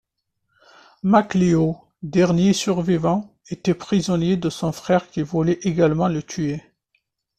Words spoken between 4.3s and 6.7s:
de son frère qui voulait également le tuer.